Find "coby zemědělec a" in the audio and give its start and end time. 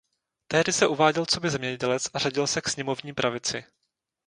1.25-2.19